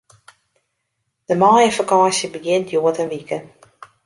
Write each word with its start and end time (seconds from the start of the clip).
De 1.29 1.35
maaiefakânsje 1.41 2.27
begjint 2.33 2.69
hjoed 2.71 2.97
in 3.03 3.11
wike. 3.13 3.37